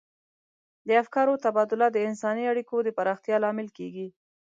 [0.87, 4.07] د افکارو تبادله د انساني اړیکو د پراختیا لامل کیږي.